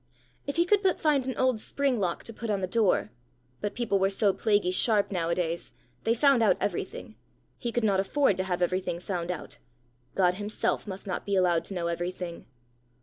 If 0.47 0.55
he 0.55 0.65
could 0.65 0.81
but 0.81 0.99
find 0.99 1.27
an 1.27 1.37
old 1.37 1.59
spring 1.59 1.99
lock 1.99 2.23
to 2.23 2.33
put 2.33 2.49
on 2.49 2.61
the 2.61 2.65
door! 2.65 3.11
But 3.61 3.75
people 3.75 3.99
were 3.99 4.09
so 4.09 4.33
plaguy 4.33 4.71
sharp 4.71 5.11
nowadays! 5.11 5.73
They 6.05 6.15
found 6.15 6.41
out 6.41 6.57
everything! 6.59 7.17
he 7.59 7.71
could 7.71 7.83
not 7.83 7.99
afford 7.99 8.35
to 8.37 8.43
have 8.45 8.63
everything 8.63 8.99
found 8.99 9.29
out! 9.29 9.59
God 10.15 10.33
himself 10.41 10.87
must 10.87 11.05
not 11.05 11.23
be 11.23 11.35
allowed 11.35 11.63
to 11.65 11.75
know 11.75 11.85
everything! 11.85 12.47